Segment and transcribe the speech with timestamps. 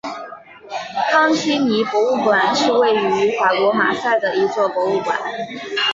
[1.11, 5.15] 康提尼博物馆是位于法国马赛的一座博物馆。